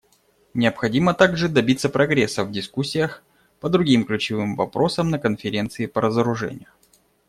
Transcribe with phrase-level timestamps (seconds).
[0.55, 3.21] Необходимо также добиться прогресса в дискуссиях
[3.59, 6.69] по другим ключевым вопросам на Конференции по разоружению.